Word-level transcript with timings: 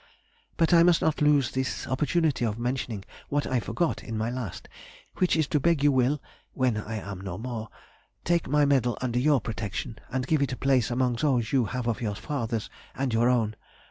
But 0.57 0.73
I 0.73 0.81
must 0.81 0.99
not 1.03 1.21
lose 1.21 1.51
this 1.51 1.85
opportunity 1.85 2.43
of 2.43 2.57
mentioning 2.57 3.05
what 3.29 3.45
I 3.45 3.59
forgot 3.59 4.03
in 4.03 4.17
my 4.17 4.31
last, 4.31 4.67
which 5.17 5.35
is 5.35 5.45
to 5.49 5.59
beg 5.59 5.83
you 5.83 5.91
will 5.91 6.19
(when 6.55 6.75
I 6.77 6.95
am 6.95 7.21
no 7.21 7.37
more) 7.37 7.69
take 8.23 8.47
my 8.49 8.65
medal 8.65 8.97
under 8.99 9.19
your 9.19 9.39
protection, 9.39 9.99
and 10.11 10.25
give 10.25 10.41
it 10.41 10.53
a 10.53 10.57
place 10.57 10.89
among 10.89 11.17
those 11.17 11.53
you 11.53 11.65
have 11.65 11.85
of 11.85 12.01
your 12.01 12.15
father's 12.15 12.67
and 12.95 13.13
your 13.13 13.29
own. 13.29 13.55